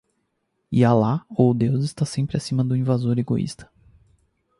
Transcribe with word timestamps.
E 0.71 0.83
Alá, 0.83 1.23
ou 1.29 1.53
Deus, 1.53 1.85
está 1.85 2.05
sempre 2.05 2.35
acima 2.35 2.63
do 2.63 2.75
invasor 2.75 3.19
egoísta 3.19 3.71